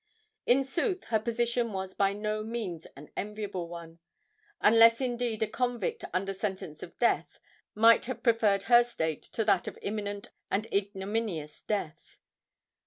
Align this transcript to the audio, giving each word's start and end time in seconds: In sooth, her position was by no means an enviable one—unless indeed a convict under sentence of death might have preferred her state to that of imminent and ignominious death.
In 0.47 0.63
sooth, 0.63 1.03
her 1.13 1.19
position 1.19 1.73
was 1.73 1.93
by 1.93 2.11
no 2.13 2.43
means 2.43 2.87
an 2.95 3.11
enviable 3.15 3.67
one—unless 3.69 4.99
indeed 4.99 5.43
a 5.43 5.47
convict 5.47 6.03
under 6.11 6.33
sentence 6.33 6.81
of 6.81 6.97
death 6.97 7.39
might 7.75 8.05
have 8.05 8.23
preferred 8.23 8.63
her 8.63 8.83
state 8.83 9.21
to 9.21 9.45
that 9.45 9.67
of 9.67 9.77
imminent 9.83 10.31
and 10.49 10.65
ignominious 10.73 11.61
death. 11.61 12.17